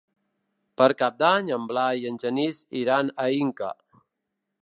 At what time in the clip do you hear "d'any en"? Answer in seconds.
1.19-1.67